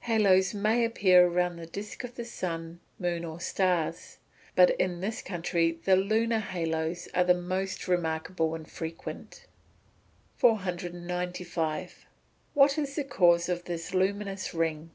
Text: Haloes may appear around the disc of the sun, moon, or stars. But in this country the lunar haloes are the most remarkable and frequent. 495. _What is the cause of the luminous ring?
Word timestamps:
Haloes 0.00 0.52
may 0.52 0.84
appear 0.84 1.26
around 1.26 1.56
the 1.56 1.64
disc 1.64 2.04
of 2.04 2.14
the 2.16 2.24
sun, 2.26 2.80
moon, 2.98 3.24
or 3.24 3.40
stars. 3.40 4.18
But 4.54 4.68
in 4.78 5.00
this 5.00 5.22
country 5.22 5.78
the 5.86 5.96
lunar 5.96 6.40
haloes 6.40 7.08
are 7.14 7.24
the 7.24 7.32
most 7.32 7.88
remarkable 7.88 8.54
and 8.54 8.70
frequent. 8.70 9.46
495. 10.36 12.04
_What 12.54 12.76
is 12.76 12.96
the 12.96 13.04
cause 13.04 13.48
of 13.48 13.64
the 13.64 13.82
luminous 13.94 14.52
ring? 14.52 14.90